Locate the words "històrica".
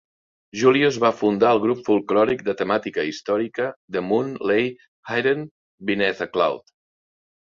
3.09-3.67